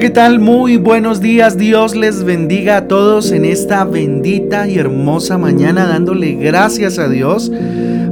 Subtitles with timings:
[0.00, 0.40] ¿qué tal?
[0.40, 1.56] Muy buenos días.
[1.56, 7.50] Dios les bendiga a todos en esta bendita y hermosa mañana, dándole gracias a Dios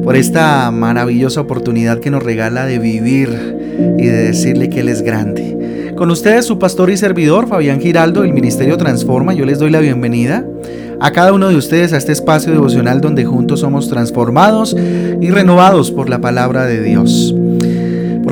[0.02, 3.28] por esta maravillosa oportunidad que nos regala de vivir
[3.98, 5.92] y de decirle que Él es grande.
[5.94, 9.80] Con ustedes su pastor y servidor, Fabián Giraldo, del Ministerio Transforma, yo les doy la
[9.80, 10.46] bienvenida
[11.00, 15.90] a cada uno de ustedes a este espacio devocional donde juntos somos transformados y renovados
[15.90, 17.34] por la palabra de Dios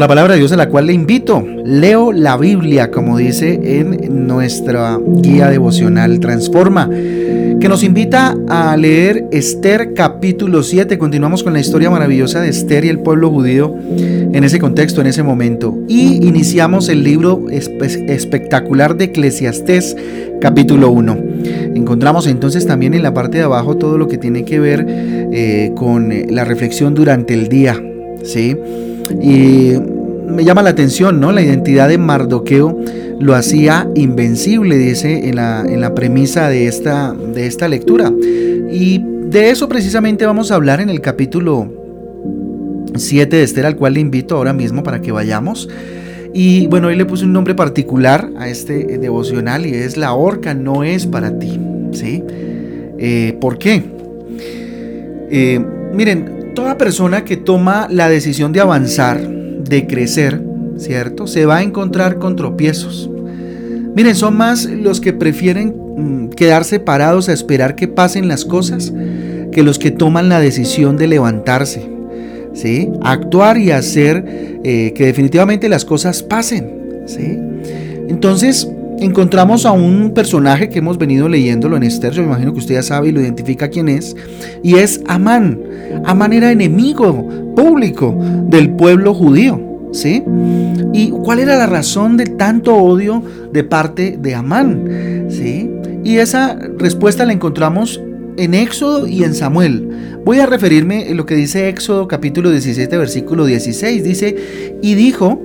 [0.02, 1.46] la palabra de Dios a la cual le invito.
[1.64, 9.28] Leo la Biblia, como dice en nuestra guía devocional Transforma, que nos invita a leer
[9.30, 10.98] Esther capítulo 7.
[10.98, 15.06] Continuamos con la historia maravillosa de Esther y el pueblo judío en ese contexto, en
[15.06, 15.78] ese momento.
[15.86, 19.96] Y iniciamos el libro espectacular de Eclesiastés
[20.40, 21.16] capítulo 1.
[21.76, 25.70] Encontramos entonces también en la parte de abajo todo lo que tiene que ver eh,
[25.76, 27.80] con la reflexión durante el día.
[28.24, 28.56] ¿sí?
[29.20, 29.74] Y
[30.32, 31.32] me llama la atención, ¿no?
[31.32, 32.78] La identidad de Mardoqueo
[33.20, 38.12] lo hacía invencible, dice en la, en la premisa de esta, de esta lectura.
[38.70, 41.70] Y de eso precisamente vamos a hablar en el capítulo
[42.96, 45.68] 7 de Esther, al cual le invito ahora mismo para que vayamos.
[46.34, 50.54] Y bueno, hoy le puse un nombre particular a este devocional y es La horca
[50.54, 51.60] no es para ti.
[51.92, 52.24] ¿Sí?
[52.98, 53.82] Eh, ¿Por qué?
[55.30, 59.18] Eh, miren, Toda persona que toma la decisión de avanzar,
[59.72, 60.42] de crecer,
[60.76, 61.26] ¿cierto?
[61.26, 63.10] Se va a encontrar con tropiezos.
[63.96, 68.92] Miren, son más los que prefieren mm, quedarse parados a esperar que pasen las cosas
[69.50, 71.88] que los que toman la decisión de levantarse,
[72.54, 72.90] ¿sí?
[73.02, 77.38] Actuar y hacer eh, que definitivamente las cosas pasen, ¿sí?
[78.08, 78.68] Entonces,
[79.02, 82.74] encontramos a un personaje que hemos venido leyéndolo en Esther, yo me imagino que usted
[82.74, 84.16] ya sabe y lo identifica quién es,
[84.62, 85.60] y es Amán.
[86.04, 89.60] Amán era enemigo público del pueblo judío,
[89.92, 90.22] ¿sí?
[90.92, 95.26] ¿Y cuál era la razón de tanto odio de parte de Amán?
[95.28, 95.70] ¿Sí?
[96.04, 98.00] Y esa respuesta la encontramos
[98.36, 99.88] en Éxodo y en Samuel.
[100.24, 104.04] Voy a referirme a lo que dice Éxodo capítulo 17 versículo 16.
[104.04, 104.36] Dice,
[104.82, 105.40] y dijo,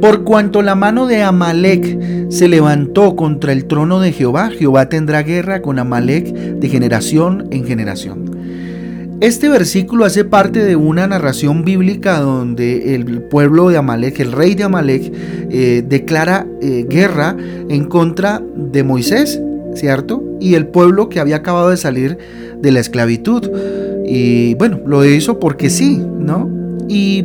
[0.00, 5.22] por cuanto la mano de Amalek se levantó contra el trono de Jehová, Jehová tendrá
[5.22, 8.28] guerra con Amalek de generación en generación.
[9.20, 14.56] Este versículo hace parte de una narración bíblica donde el pueblo de Amalek, el rey
[14.56, 15.12] de Amalek,
[15.48, 17.36] eh, declara eh, guerra
[17.68, 19.40] en contra de Moisés,
[19.76, 20.20] ¿cierto?
[20.40, 22.18] Y el pueblo que había acabado de salir
[22.60, 23.48] de la esclavitud.
[24.04, 26.50] Y bueno, lo hizo porque sí, ¿no?
[26.88, 27.24] Y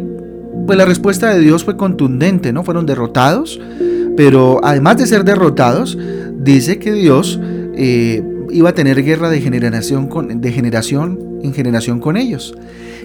[0.68, 2.64] pues la respuesta de Dios fue contundente, ¿no?
[2.64, 3.60] Fueron derrotados,
[4.20, 5.98] pero además de ser derrotados,
[6.40, 7.40] dice que Dios
[7.74, 8.22] eh,
[8.52, 12.54] iba a tener guerra de generación, con, de generación en generación con ellos.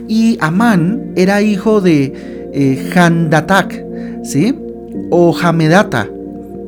[0.08, 3.84] Y Amán era hijo de eh, Handatak,
[4.25, 4.58] ¿sí?
[5.10, 6.10] O Hamedata,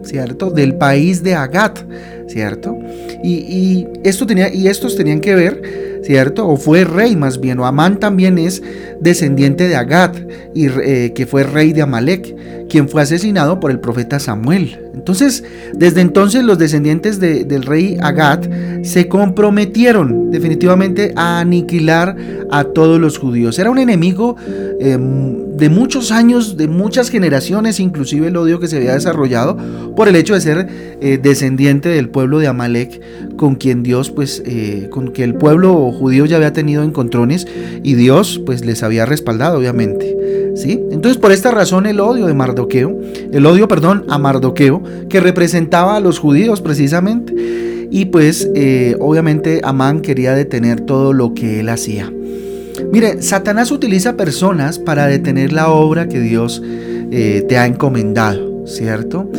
[0.05, 0.51] ¿cierto?
[0.51, 1.81] Del país de Agat,
[2.28, 2.78] ¿cierto?
[3.25, 6.49] Y, esto tenía, y estos tenían que ver ¿cierto?
[6.49, 8.62] O fue rey más bien, o Amán también es
[9.00, 10.17] descendiente de Agat,
[10.55, 14.86] y, eh, que fue rey de Amalek, quien fue asesinado por el profeta Samuel.
[14.97, 18.49] Entonces, desde entonces los descendientes del rey Agat
[18.83, 22.17] se comprometieron definitivamente a aniquilar
[22.51, 23.59] a todos los judíos.
[23.59, 24.37] Era un enemigo
[24.81, 29.57] em, de muchos años, de muchas generaciones, inclusive el odio que se había desarrollado
[29.95, 30.69] por el hecho de ser
[31.01, 33.01] eh, descendiente del pueblo de Amalek,
[33.37, 37.47] con quien Dios, pues, eh, con que el pueblo judío ya había tenido encontrones
[37.83, 40.17] y Dios, pues, les había respaldado, obviamente.
[40.65, 42.99] Entonces, por esta razón, el odio de Mardoqueo,
[43.33, 47.34] el odio, perdón, a Mardoqueo, que representaba a los judíos precisamente.
[47.91, 52.12] Y pues, eh, obviamente, Amán quería detener todo lo que él hacía.
[52.93, 56.62] Mire, Satanás utiliza personas para detener la obra que Dios
[57.11, 59.31] eh, te ha encomendado, ¿cierto?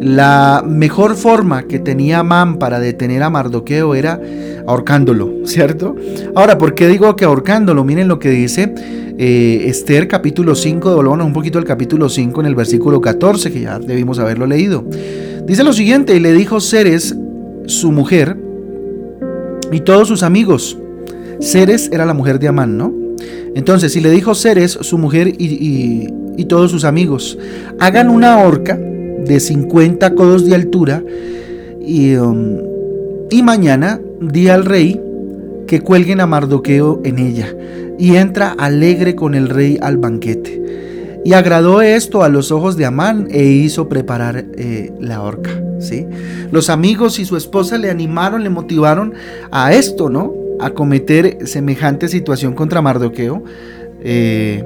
[0.00, 4.20] La mejor forma que tenía Amán para detener a Mardoqueo era
[4.66, 5.96] ahorcándolo, ¿cierto?
[6.34, 7.84] Ahora, ¿por qué digo que ahorcándolo?
[7.84, 8.74] Miren lo que dice
[9.18, 13.60] eh, Esther capítulo 5, devolvámonos un poquito al capítulo 5 en el versículo 14, que
[13.60, 14.84] ya debimos haberlo leído.
[15.46, 17.16] Dice lo siguiente, y le dijo Ceres,
[17.66, 18.36] su mujer,
[19.72, 20.78] y todos sus amigos,
[21.40, 22.92] Ceres era la mujer de Amán, ¿no?
[23.54, 27.38] Entonces, y le dijo Ceres, su mujer y, todos sus amigos,
[27.78, 28.78] hagan una horca
[29.26, 31.02] de 50 codos de altura
[31.80, 32.58] y, um,
[33.30, 35.00] y mañana di al rey
[35.66, 37.54] que cuelguen a Mardoqueo en ella
[37.98, 40.62] y entra alegre con el rey al banquete.
[41.24, 45.50] Y agradó esto a los ojos de Amán e hizo preparar eh, la horca.
[45.80, 46.06] ¿sí?
[46.52, 49.14] Los amigos y su esposa le animaron, le motivaron
[49.50, 50.32] a esto, ¿no?
[50.60, 53.42] A cometer semejante situación contra Mardoqueo.
[54.02, 54.64] Eh,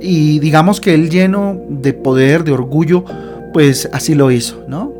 [0.00, 3.04] y digamos que él lleno de poder, de orgullo,
[3.52, 4.92] pues así lo hizo, ¿no?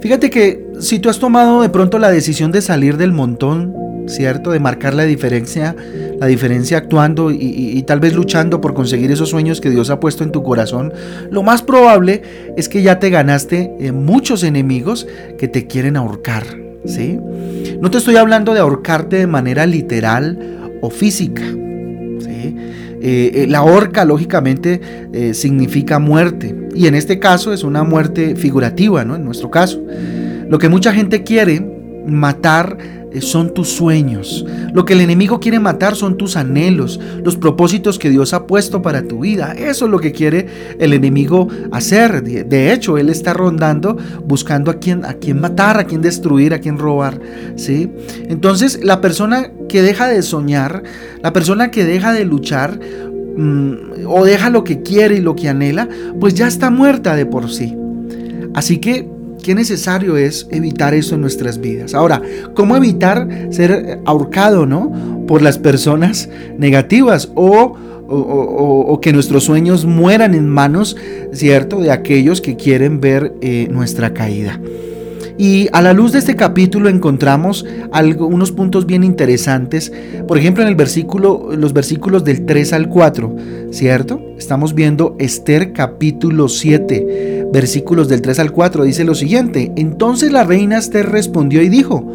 [0.00, 3.74] Fíjate que si tú has tomado de pronto la decisión de salir del montón,
[4.06, 4.50] ¿cierto?
[4.50, 5.76] De marcar la diferencia,
[6.18, 10.24] la diferencia actuando y, tal vez luchando por conseguir esos sueños que Dios ha puesto
[10.24, 10.92] en tu corazón,
[11.30, 12.22] lo más probable
[12.56, 15.06] es que ya te ganaste eh, muchos enemigos
[15.38, 16.44] que te quieren ahorcar,
[16.84, 17.18] ¿sí?
[17.80, 22.56] No te estoy hablando de ahorcarte de manera literal o física, ¿sí?
[23.02, 24.80] Eh, eh, la horca, lógicamente,
[25.32, 26.54] significa muerte.
[26.74, 29.16] Y en este caso es una muerte figurativa, ¿no?
[29.16, 29.82] En nuestro caso.
[30.48, 31.60] Lo que mucha gente quiere
[32.06, 34.44] matar eh, son tus sueños.
[34.72, 38.82] Lo que el enemigo quiere matar son tus anhelos, los propósitos que Dios ha puesto
[38.82, 39.52] para tu vida.
[39.52, 40.46] Eso es lo que quiere
[40.78, 42.22] el enemigo hacer.
[42.22, 46.60] De hecho, él está rondando buscando a quién a quién matar, a quién destruir, a
[46.60, 47.20] quién robar,
[47.56, 47.90] ¿sí?
[48.28, 50.82] Entonces, la persona que deja de soñar,
[51.22, 52.78] la persona que deja de luchar,
[53.36, 57.26] Mm, o deja lo que quiere y lo que anhela, pues ya está muerta de
[57.26, 57.76] por sí.
[58.54, 59.08] Así que,
[59.40, 61.94] qué necesario es evitar eso en nuestras vidas.
[61.94, 62.22] Ahora,
[62.54, 65.24] ¿cómo evitar ser ahorcado, no?
[65.26, 66.28] Por las personas
[66.58, 67.76] negativas o
[68.12, 70.96] o, que nuestros sueños mueran en manos,
[71.32, 74.60] ¿cierto?, de aquellos que quieren ver eh, nuestra caída.
[75.38, 77.64] Y a la luz de este capítulo encontramos
[78.18, 79.90] unos puntos bien interesantes.
[80.28, 83.36] Por ejemplo, en el versículo, los versículos del 3 al 4,
[83.70, 84.20] ¿cierto?
[84.36, 88.84] Estamos viendo Esther capítulo 7, versículos del 3 al 4.
[88.84, 92.06] Dice lo siguiente: Entonces la reina Esther respondió y dijo: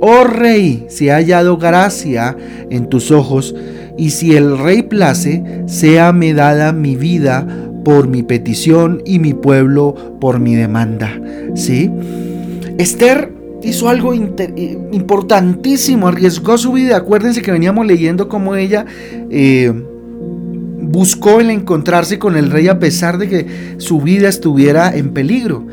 [0.00, 2.36] Oh rey, si ha hallado gracia
[2.70, 3.54] en tus ojos,
[3.96, 7.46] y si el rey place, sea me dada mi vida
[7.84, 11.20] por mi petición y mi pueblo por mi demanda.
[11.54, 11.90] ¿Sí?
[12.78, 13.32] Esther
[13.62, 16.96] hizo algo importantísimo, arriesgó su vida.
[16.98, 18.86] Acuérdense que veníamos leyendo cómo ella
[19.30, 19.72] eh,
[20.88, 25.66] buscó el encontrarse con el rey a pesar de que su vida estuviera en peligro.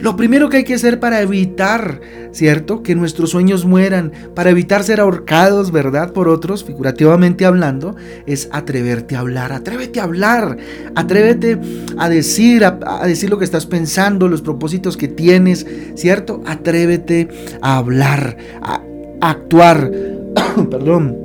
[0.00, 2.00] Lo primero que hay que hacer para evitar,
[2.32, 2.82] ¿cierto?
[2.82, 6.12] Que nuestros sueños mueran, para evitar ser ahorcados, ¿verdad?
[6.12, 7.94] Por otros, figurativamente hablando,
[8.26, 10.56] es atreverte a hablar, atrévete a hablar,
[10.94, 11.58] atrévete
[11.98, 15.66] a decir, a, decir lo que estás pensando, los propósitos que tienes,
[15.96, 16.42] ¿cierto?
[16.46, 17.28] Atrévete
[17.60, 18.80] a hablar, a,
[19.20, 19.90] actuar,
[20.70, 21.18] perdón,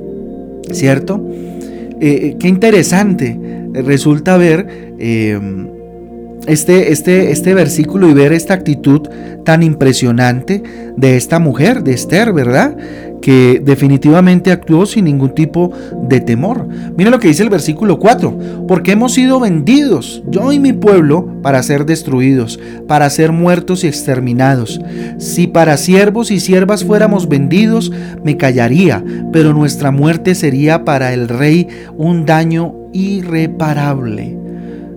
[0.72, 1.24] ¿cierto?
[2.00, 3.40] Eh, eh, qué interesante
[3.74, 4.96] resulta ver...
[5.00, 5.40] Eh,
[6.48, 9.02] este, este, este versículo y ver esta actitud
[9.44, 10.64] tan impresionante
[10.96, 12.78] de esta mujer, de Esther, ¿verdad?
[13.22, 15.72] Que definitivamente actuó sin ningún tipo
[16.04, 16.68] de temor.
[16.96, 21.28] Mira lo que dice el versículo 4, porque hemos sido vendidos, yo y mi pueblo,
[21.42, 24.80] para ser destruidos, para ser muertos y exterminados.
[25.18, 27.92] Si para siervos y siervas fuéramos vendidos,
[28.24, 29.04] me callaría,
[29.34, 31.68] pero nuestra muerte sería para el rey
[31.98, 34.38] un daño irreparable.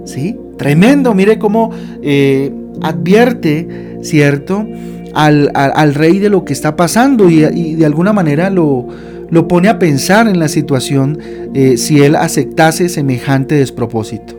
[0.05, 0.37] ¿Sí?
[0.57, 1.71] Tremendo, mire cómo
[2.03, 2.53] eh,
[2.83, 4.67] advierte, ¿cierto?
[5.15, 8.87] Al, rey de lo que está pasando y, de alguna manera lo,
[9.31, 11.19] lo, pone a pensar en la situación
[11.55, 14.39] eh, si él aceptase semejante despropósito.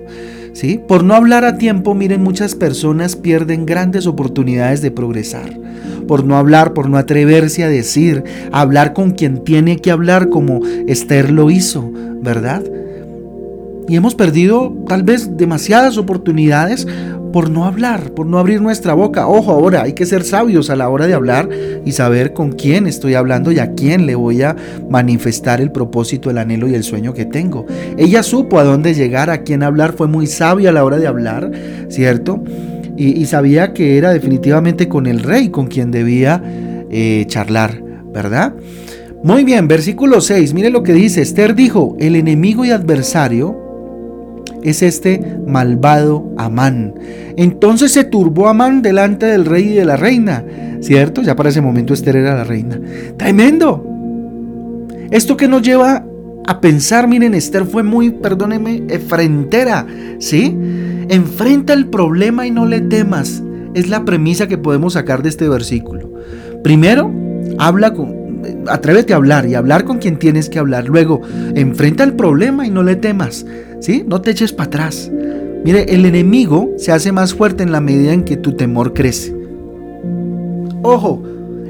[0.53, 0.79] ¿Sí?
[0.85, 5.57] Por no hablar a tiempo, miren, muchas personas pierden grandes oportunidades de progresar.
[6.07, 10.29] Por no hablar, por no atreverse a decir, a hablar con quien tiene que hablar
[10.29, 11.89] como Esther lo hizo,
[12.21, 12.61] ¿verdad?
[13.87, 16.87] Y hemos perdido tal vez demasiadas oportunidades
[17.31, 19.27] por no hablar, por no abrir nuestra boca.
[19.27, 21.49] Ojo, ahora hay que ser sabios a la hora de hablar
[21.85, 24.55] y saber con quién estoy hablando y a quién le voy a
[24.89, 27.65] manifestar el propósito, el anhelo y el sueño que tengo.
[27.97, 31.07] Ella supo a dónde llegar, a quién hablar, fue muy sabia a la hora de
[31.07, 31.51] hablar,
[31.89, 32.43] ¿cierto?
[32.97, 36.43] Y, sabía que era definitivamente con el rey con quien debía
[36.91, 37.81] eh, charlar,
[38.13, 38.53] ¿verdad?
[39.23, 43.70] Muy bien, versículo 6, mire lo que dice, Esther dijo, el enemigo y adversario
[44.63, 46.93] es este malvado Amán.
[47.37, 50.43] Entonces se turbó Amán delante del rey y de la reina,
[50.81, 51.21] ¿cierto?
[51.21, 52.79] Ya para ese momento Esther era la reina.
[53.17, 53.87] Tremendo.
[55.11, 56.05] Esto que nos lleva
[56.47, 59.85] a pensar, miren, Esther fue muy, perdónenme, eh, frentera,
[60.19, 60.57] ¿sí?
[61.09, 63.43] Enfrenta el problema y no le temas.
[63.73, 66.11] Es la premisa que podemos sacar de este versículo.
[66.63, 67.11] Primero,
[67.57, 68.20] habla con,
[68.67, 70.85] atrévete a hablar y hablar con quien tienes que hablar.
[70.85, 71.21] Luego,
[71.55, 73.45] enfrenta el problema y no le temas.
[73.79, 74.03] ¿Sí?
[74.05, 75.11] No te eches para atrás.
[75.63, 79.35] Mire, el enemigo se hace más fuerte en la medida en que tu temor crece.
[80.83, 81.21] Ojo,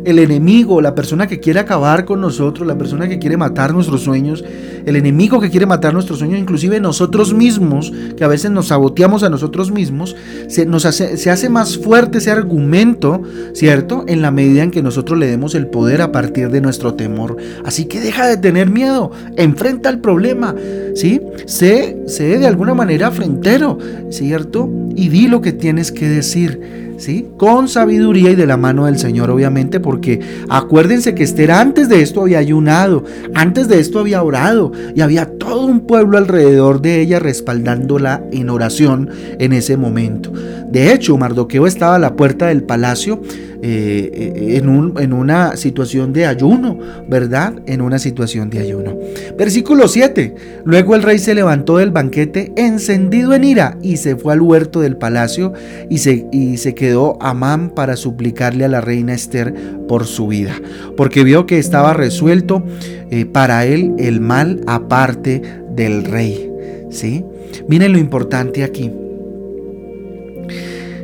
[0.05, 4.01] el enemigo, la persona que quiere acabar con nosotros, la persona que quiere matar nuestros
[4.01, 4.43] sueños,
[4.85, 9.23] el enemigo que quiere matar nuestros sueños, inclusive nosotros mismos, que a veces nos saboteamos
[9.23, 10.15] a nosotros mismos,
[10.47, 13.21] se, nos hace, se hace más fuerte ese argumento,
[13.53, 14.03] ¿cierto?
[14.07, 17.37] En la medida en que nosotros le demos el poder a partir de nuestro temor.
[17.65, 20.55] Así que deja de tener miedo, enfrenta el problema,
[20.95, 21.21] ¿sí?
[21.45, 23.77] Sé, sé de alguna manera frentero,
[24.09, 24.69] ¿cierto?
[24.95, 26.90] Y di lo que tienes que decir.
[27.37, 32.01] Con sabiduría y de la mano del Señor, obviamente, porque acuérdense que Esther antes de
[32.01, 33.03] esto había ayunado,
[33.33, 38.51] antes de esto había orado y había todo un pueblo alrededor de ella respaldándola en
[38.51, 40.31] oración en ese momento.
[40.69, 43.21] De hecho, Mardoqueo estaba a la puerta del palacio
[43.63, 47.53] eh, en, un, en, una situación de ayuno, ¿verdad?
[47.67, 48.97] En una situación de ayuno.
[49.37, 50.35] Versículo 7.
[50.65, 54.81] Luego el rey se levantó del banquete encendido en ira y se fue al huerto
[54.81, 55.53] del palacio
[55.89, 59.53] y se, y se quedó Amán para suplicarle a la reina Esther
[59.87, 60.55] por su vida,
[60.97, 62.63] porque vio que estaba resuelto
[63.11, 66.49] eh, para él el mal aparte del rey.
[66.89, 67.23] ¿Sí?
[67.67, 68.91] Miren lo importante aquí.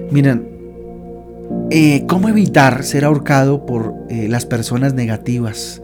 [0.09, 0.56] Miren,
[1.69, 5.81] eh, ¿Cómo evitar ser ahorcado por eh, las personas negativas?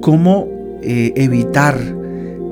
[0.00, 0.48] ¿Cómo
[0.82, 1.78] eh, evitar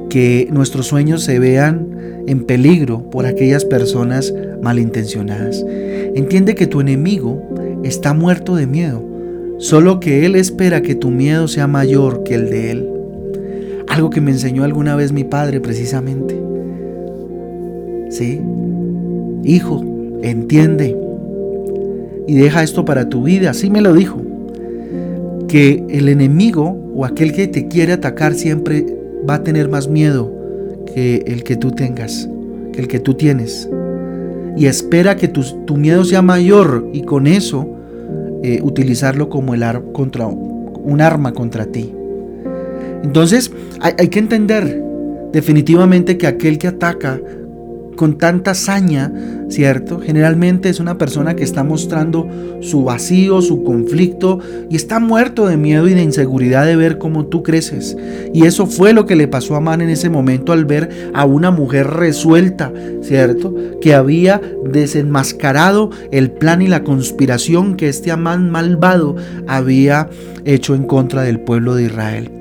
[0.08, 5.64] que nuestros sueños se vean en peligro por aquellas personas malintencionadas?
[6.14, 7.42] Entiende que tu enemigo
[7.82, 9.04] está muerto de miedo,
[9.58, 12.90] solo que él espera que tu miedo sea mayor que el de él.
[13.88, 16.40] Algo que me enseñó alguna vez mi padre precisamente.
[18.10, 18.40] ¿Sí?
[19.42, 19.82] Hijo,
[20.22, 21.05] entiende
[22.26, 23.50] y deja esto para tu vida.
[23.50, 24.22] Así me lo dijo.
[25.48, 28.84] Que el enemigo o aquel que te quiere atacar siempre
[29.28, 30.32] va a tener más miedo
[30.92, 32.28] que el que tú tengas,
[32.72, 33.68] que el que tú tienes.
[34.56, 37.68] Y espera que tu, miedo sea mayor y con eso
[38.42, 41.92] eh, utilizarlo como el contra, un arma contra ti.
[43.04, 44.82] Entonces hay que entender
[45.32, 47.20] definitivamente que aquel que ataca
[47.96, 49.12] con tanta saña,
[49.48, 50.00] ¿cierto?
[50.00, 52.28] Generalmente es una persona que está mostrando
[52.60, 54.38] su vacío, su conflicto
[54.70, 57.96] y está muerto de miedo y de inseguridad de ver cómo tú creces.
[58.32, 61.24] Y eso fue lo que le pasó a Amán en ese momento al ver a
[61.24, 62.72] una mujer resuelta,
[63.02, 63.54] ¿cierto?
[63.80, 70.08] Que había desenmascarado el plan y la conspiración que este Amán malvado había
[70.44, 72.35] hecho en contra del pueblo de Israel.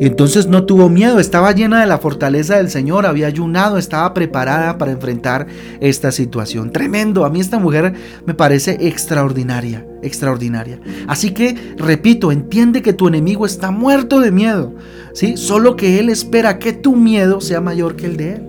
[0.00, 4.14] Y entonces no tuvo miedo, estaba llena de la fortaleza del Señor, había ayunado, estaba
[4.14, 5.46] preparada para enfrentar
[5.80, 6.70] esta situación.
[6.70, 10.80] Tremendo, a mí esta mujer me parece extraordinaria, extraordinaria.
[11.08, 14.72] Así que, repito, entiende que tu enemigo está muerto de miedo,
[15.14, 15.36] ¿sí?
[15.36, 18.42] Solo que él espera que tu miedo sea mayor que el de él,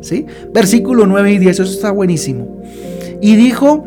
[0.00, 0.26] ¿sí?
[0.52, 2.62] Versículo 9 y 10, eso está buenísimo.
[3.22, 3.84] Y dijo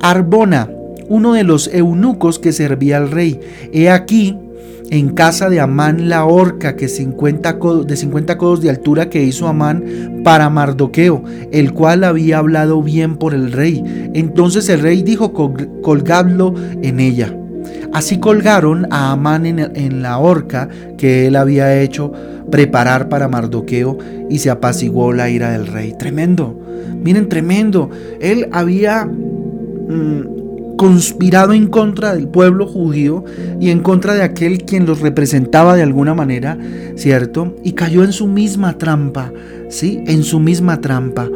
[0.00, 0.70] Arbona,
[1.08, 3.38] uno de los eunucos que servía al rey,
[3.72, 4.38] he aquí,
[4.92, 9.48] en casa de Amán la horca que 50 de 50 codos de altura que hizo
[9.48, 13.82] Amán para Mardoqueo, el cual había hablado bien por el rey.
[14.12, 17.34] Entonces el rey dijo, colgadlo en ella.
[17.94, 22.12] Así colgaron a Amán en, en la horca que él había hecho
[22.50, 23.96] preparar para Mardoqueo
[24.28, 25.94] y se apaciguó la ira del rey.
[25.98, 26.60] Tremendo,
[27.02, 27.88] miren, tremendo.
[28.20, 29.06] Él había...
[29.06, 30.41] Mm,
[30.82, 33.24] conspirado en contra del pueblo judío
[33.60, 36.58] y en contra de aquel quien los representaba de alguna manera,
[36.96, 37.54] ¿cierto?
[37.62, 39.32] Y cayó en su misma trampa,
[39.68, 40.02] ¿sí?
[40.08, 41.28] En su misma trampa.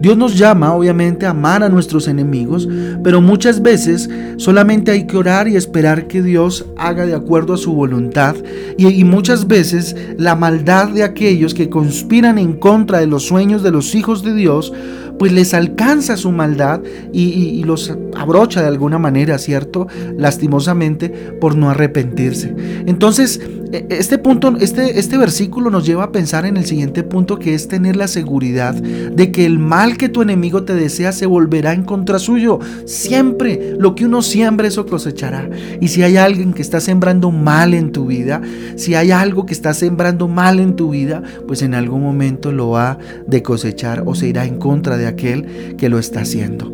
[0.00, 2.68] Dios nos llama, obviamente, a amar a nuestros enemigos,
[3.02, 7.58] pero muchas veces solamente hay que orar y esperar que Dios haga de acuerdo a
[7.58, 8.36] su voluntad.
[8.78, 13.64] Y, y muchas veces la maldad de aquellos que conspiran en contra de los sueños
[13.64, 14.72] de los hijos de Dios,
[15.18, 16.80] pues les alcanza su maldad
[17.12, 19.86] y, los abrocha de alguna manera, ¿cierto?
[20.16, 21.08] Lastimosamente
[21.40, 22.54] por no arrepentirse.
[22.86, 23.40] Entonces,
[23.72, 27.68] este punto, este, este versículo nos lleva a pensar en el siguiente punto que es
[27.68, 31.84] tener la seguridad de que el mal que tu enemigo te desea se volverá en
[31.84, 32.58] contra suyo.
[32.84, 35.48] Siempre lo que uno siembra eso cosechará.
[35.80, 38.42] Y si hay alguien que está sembrando mal en tu vida,
[38.76, 42.70] si hay algo que está sembrando mal en tu vida, pues en algún momento lo
[42.70, 46.72] va de cosechar o se irá en contra de aquel que lo está haciendo.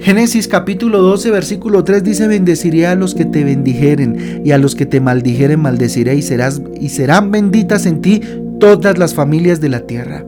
[0.00, 4.74] Génesis capítulo 12, versículo 3 dice, bendeciré a los que te bendijeren y a los
[4.74, 8.20] que te maldijeren maldeciré y, serás, y serán benditas en ti
[8.60, 10.24] todas las familias de la tierra.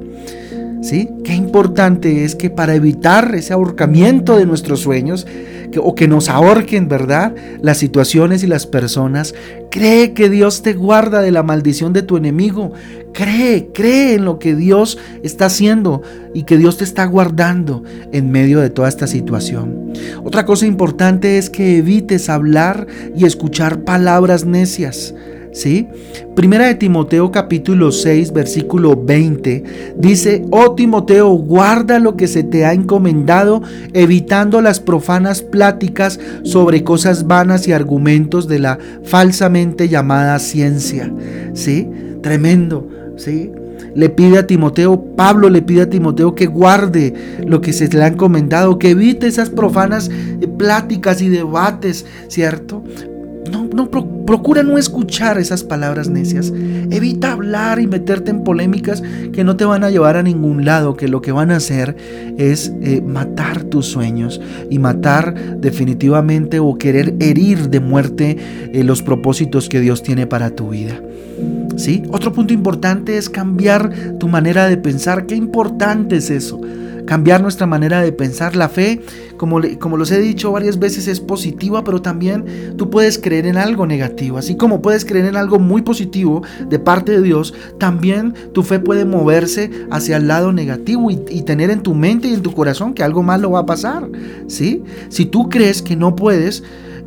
[0.82, 1.10] ¿Sí?
[1.25, 5.26] Qué importante es que para evitar ese ahorcamiento de nuestros sueños,
[5.76, 7.34] o que nos ahorquen, ¿verdad?
[7.60, 9.34] Las situaciones y las personas.
[9.70, 12.72] Cree que Dios te guarda de la maldición de tu enemigo.
[13.12, 16.02] Cree, cree en lo que Dios está haciendo
[16.34, 17.82] y que Dios te está guardando
[18.12, 19.92] en medio de toda esta situación.
[20.25, 25.14] Otra cosa importante es que evites hablar y escuchar palabras necias.
[26.35, 32.64] Primera de Timoteo capítulo 6 versículo 20 dice, oh Timoteo, guarda lo que se te
[32.64, 33.62] ha encomendado,
[33.93, 41.12] evitando las profanas pláticas sobre cosas vanas y argumentos de la falsamente llamada ciencia.
[41.55, 41.88] ¿Sí?
[42.23, 43.50] Tremendo, ¿sí?
[43.95, 47.14] le pide a Timoteo, Pablo le pide a Timoteo que guarde
[47.45, 52.85] lo que se le ha encomendado, que evite esas profanas eh, pláticas y debates, ¿cierto?
[53.50, 56.52] No, no procura no escuchar esas palabras necias.
[56.90, 59.02] Evita hablar y meterte en polémicas
[59.33, 61.97] que no te van a llevar a ningún lado, que lo que van a hacer
[62.37, 68.37] es eh, matar tus sueños y matar definitivamente o querer herir de muerte
[68.73, 71.00] eh, los propósitos que Dios tiene para tu vida.
[71.76, 72.02] ¿Sí?
[72.11, 75.26] Otro punto importante es cambiar tu manera de pensar.
[75.26, 76.61] Qué importante es eso
[77.08, 78.54] cambiar nuestra manera de pensar.
[78.54, 79.00] La fe,
[79.38, 83.56] como, como los he dicho varias veces, es positiva, pero también tú puedes creer en
[83.56, 84.36] algo negativo.
[84.36, 88.78] Así como puedes creer en algo muy positivo de parte de Dios, también tu fe
[88.78, 91.16] puede moverse hacia el lado negativo y,
[91.48, 94.06] tener en tu mente y en tu corazón que algo malo va a pasar.
[94.46, 94.82] ¿sí?
[95.08, 96.62] Si tú crees que no puedes,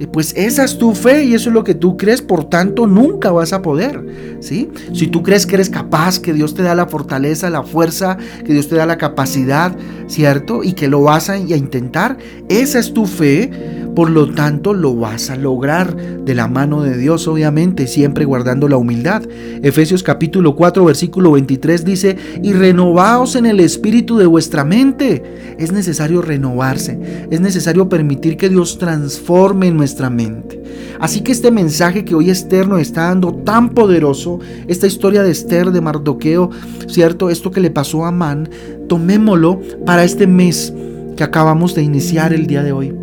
[0.08, 3.32] pues esa es tu fe y eso es lo que tú crees, por tanto nunca
[3.32, 4.70] vas a poder, ¿sí?
[4.94, 8.54] Si tú crees que eres capaz, que Dios te da la fortaleza, la fuerza, que
[8.54, 9.76] Dios te da la capacidad,
[10.08, 10.64] ¿cierto?
[10.64, 12.18] Y que lo vas a, a intentar,
[12.50, 13.52] esa es tu fe,
[13.96, 18.68] por lo tanto lo vas a lograr de la mano de Dios, obviamente, siempre guardando
[18.68, 19.24] la humildad.
[19.64, 25.56] Efesios capítulo 4, versículo 23 dice, y renovaos en el espíritu de vuestra mente.
[25.58, 30.62] Es necesario renovarse, es necesario permitir que Dios transforme nuestra mente.
[31.00, 35.32] Así que este mensaje que hoy Esther nos está dando tan poderoso, esta historia de
[35.32, 36.52] Esther, de Mardoqueo,
[36.88, 37.30] ¿cierto?
[37.30, 38.50] Esto que le pasó a Amán,
[38.88, 40.74] tomémoslo para este mes
[41.18, 43.01] que acabamos de iniciar el día de hoy.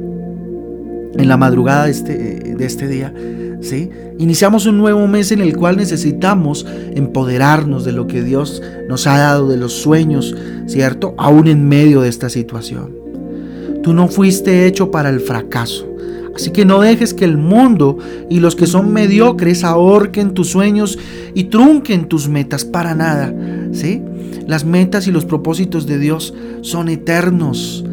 [1.18, 2.14] En la madrugada de este,
[2.56, 3.12] de este día,
[3.60, 3.90] ¿sí?
[4.18, 9.18] Iniciamos un nuevo mes en el cual necesitamos empoderarnos de lo que Dios nos ha
[9.18, 10.34] dado, de los sueños,
[10.66, 11.14] ¿cierto?
[11.18, 12.96] Aún en medio de esta situación.
[13.82, 15.86] Tú no fuiste hecho para el fracaso.
[16.34, 17.98] Así que no dejes que el mundo
[18.30, 20.98] y los que son mediocres ahorquen tus sueños
[21.34, 23.34] y trunquen tus metas para nada.
[23.72, 24.02] ¿sí?
[24.46, 27.84] Las metas y los propósitos de Dios son eternos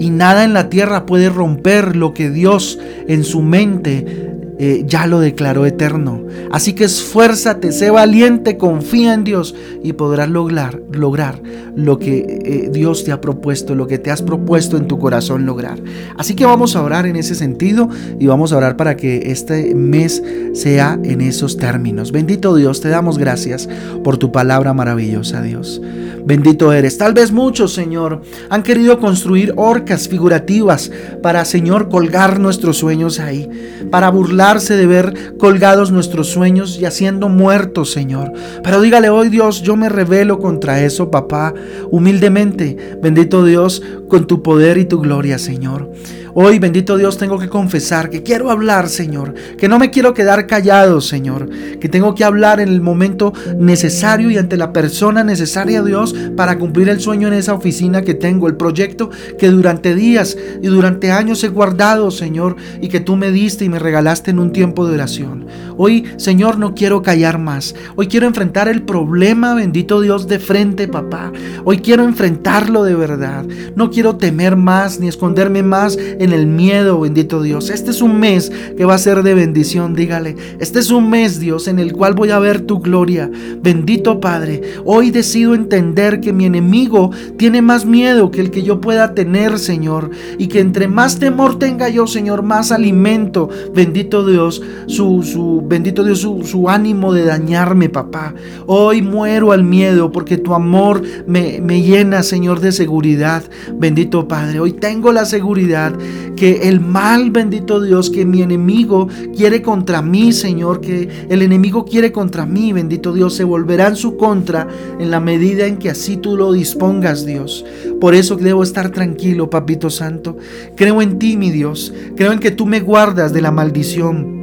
[0.00, 4.30] y nada en la tierra puede romper lo que Dios en su mente
[4.62, 6.22] eh, ya lo declaró eterno.
[6.50, 11.40] Así que esfuérzate, sé valiente, confía en Dios y podrás lograr, lograr
[11.74, 15.46] lo que eh, Dios te ha propuesto, lo que te has propuesto en tu corazón
[15.46, 15.78] lograr.
[16.18, 19.74] Así que vamos a orar en ese sentido y vamos a orar para que este
[19.74, 22.12] mes sea en esos términos.
[22.12, 23.66] Bendito Dios, te damos gracias
[24.04, 25.80] por tu palabra maravillosa, Dios.
[26.24, 26.98] Bendito eres.
[26.98, 30.90] Tal vez muchos, Señor, han querido construir orcas figurativas
[31.22, 33.48] para, Señor, colgar nuestros sueños ahí,
[33.90, 38.32] para burlarse de ver colgados nuestros sueños y haciendo muertos, Señor.
[38.62, 41.54] Pero dígale hoy, Dios, yo me revelo contra eso, papá,
[41.90, 42.76] humildemente.
[43.02, 45.90] Bendito Dios, con tu poder y tu gloria, Señor.
[46.34, 50.46] Hoy, bendito Dios, tengo que confesar que quiero hablar, Señor, que no me quiero quedar
[50.46, 51.48] callado, Señor,
[51.80, 56.58] que tengo que hablar en el momento necesario y ante la persona necesaria, Dios, para
[56.58, 61.10] cumplir el sueño en esa oficina que tengo, el proyecto que durante días y durante
[61.10, 64.86] años he guardado, Señor, y que tú me diste y me regalaste en un tiempo
[64.86, 65.46] de oración.
[65.76, 67.74] Hoy, Señor, no quiero callar más.
[67.96, 71.32] Hoy quiero enfrentar el problema, bendito Dios, de frente, papá.
[71.64, 73.44] Hoy quiero enfrentarlo de verdad.
[73.74, 77.70] No quiero temer más ni esconderme más en el miedo, bendito Dios.
[77.70, 80.36] Este es un mes que va a ser de bendición, dígale.
[80.58, 83.30] Este es un mes, Dios, en el cual voy a ver tu gloria.
[83.62, 88.82] Bendito Padre, hoy decido entender que mi enemigo tiene más miedo que el que yo
[88.82, 90.10] pueda tener, Señor.
[90.36, 96.04] Y que entre más temor tenga yo, Señor, más alimento, bendito Dios, su, su bendito
[96.04, 98.34] Dios, su, su ánimo de dañarme, papá.
[98.66, 103.42] Hoy muero al miedo porque tu amor me, me llena, Señor, de seguridad.
[103.72, 105.94] Bendito Padre, hoy tengo la seguridad
[106.36, 111.84] que el mal, bendito Dios, que mi enemigo quiere contra mí, Señor, que el enemigo
[111.84, 114.66] quiere contra mí, bendito Dios, se volverá en su contra
[114.98, 117.64] en la medida en que así tú lo dispongas, Dios.
[118.00, 120.38] Por eso debo estar tranquilo, Papito Santo.
[120.76, 121.92] Creo en ti, mi Dios.
[122.16, 124.40] Creo en que tú me guardas de la maldición.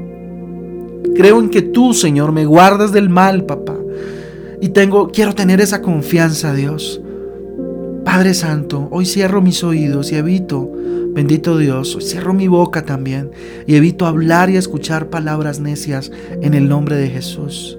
[1.16, 3.76] Creo en que tú, Señor, me guardas del mal, papá.
[4.62, 7.02] Y tengo quiero tener esa confianza, Dios.
[8.08, 10.72] Padre Santo, hoy cierro mis oídos y evito
[11.14, 13.32] Bendito Dios, cierro mi boca también
[13.68, 16.10] y evito hablar y escuchar palabras necias
[16.42, 17.78] en el nombre de Jesús.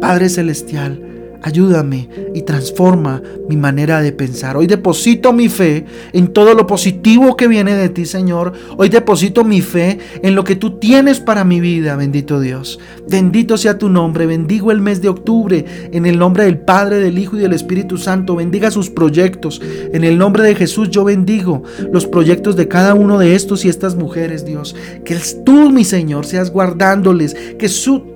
[0.00, 1.02] Padre Celestial,
[1.42, 4.56] Ayúdame y transforma mi manera de pensar.
[4.56, 8.52] Hoy deposito mi fe en todo lo positivo que viene de ti, Señor.
[8.76, 12.80] Hoy deposito mi fe en lo que tú tienes para mi vida, bendito Dios.
[13.08, 14.26] Bendito sea tu nombre.
[14.26, 17.98] Bendigo el mes de octubre en el nombre del Padre, del Hijo y del Espíritu
[17.98, 18.34] Santo.
[18.34, 19.62] Bendiga sus proyectos.
[19.92, 23.68] En el nombre de Jesús yo bendigo los proyectos de cada uno de estos y
[23.68, 24.74] estas mujeres, Dios.
[25.04, 27.34] Que tú, mi Señor, seas guardándoles.
[27.58, 27.68] Que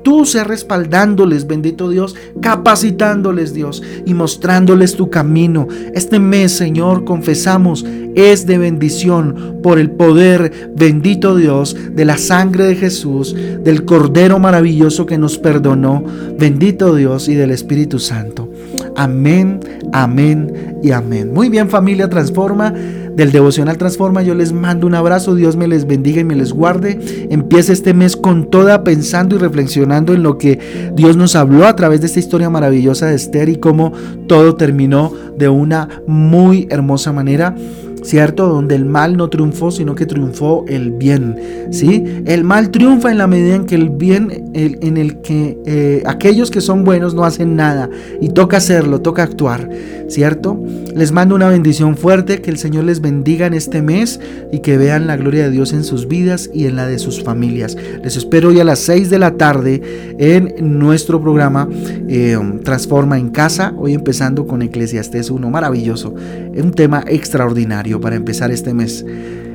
[0.03, 3.12] tú seas respaldándoles, bendito Dios, capacitando
[3.53, 5.69] Dios, y mostrándoles tu camino.
[5.95, 12.65] Este mes, Señor, confesamos, es de bendición por el poder, bendito Dios, de la sangre
[12.65, 16.05] de Jesús, del Cordero maravilloso que nos perdonó,
[16.39, 18.49] bendito Dios, y del Espíritu Santo.
[18.97, 19.61] Amén,
[19.93, 21.33] amén y amén.
[21.33, 22.75] Muy bien familia, transforma
[23.17, 24.23] del devocional Transforma.
[24.23, 27.29] Yo les mando un abrazo, Dios me les bendiga y me les guarde.
[27.31, 31.77] Empieza este mes con toda pensando y reflexionando en lo que Dios nos habló a
[31.77, 33.93] través de esta historia maravillosa de Esther y cómo
[34.27, 37.55] todo terminó de una muy hermosa manera.
[38.03, 38.49] ¿Cierto?
[38.49, 41.37] Donde el mal no triunfó, sino que triunfó el bien,
[41.71, 42.05] ¿sí?
[42.27, 46.51] El mal triunfa en la medida en que el bien, en el que eh, aquellos
[46.51, 47.89] que son buenos no hacen nada
[48.21, 49.69] y toca hacerlo, toca actuar,
[50.09, 50.61] ¿cierto?
[50.95, 54.21] Les mando una bendición fuerte, que el Señor les bendiga en este mes
[54.53, 57.23] y que vean la gloria de Dios en sus vidas y en la de sus
[57.23, 57.77] familias.
[58.03, 59.81] Les espero hoy a las 6 de la tarde
[60.19, 61.69] en nuestro programa
[62.09, 66.15] eh, Transforma en Casa, hoy empezando con Eclesiastés 1, maravilloso,
[66.55, 69.05] un tema extraordinario para empezar este mes.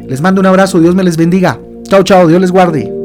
[0.08, 1.60] Les mando un abrazo, Dios me les bendiga.
[1.84, 2.97] Chao, chao, Dios les guarde.